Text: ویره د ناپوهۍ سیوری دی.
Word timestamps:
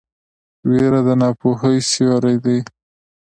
ویره 0.69 1.01
د 1.07 1.09
ناپوهۍ 1.21 1.77
سیوری 1.91 2.35
دی. 2.43 2.57